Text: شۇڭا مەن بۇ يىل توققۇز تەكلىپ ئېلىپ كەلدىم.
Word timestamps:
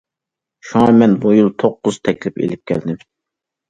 شۇڭا 0.69 0.95
مەن 1.03 1.15
بۇ 1.27 1.35
يىل 1.41 1.53
توققۇز 1.61 2.03
تەكلىپ 2.09 2.45
ئېلىپ 2.45 2.69
كەلدىم. 2.75 3.11